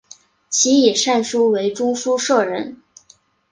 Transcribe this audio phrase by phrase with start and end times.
[0.49, 2.81] 其以善书为中书舍人。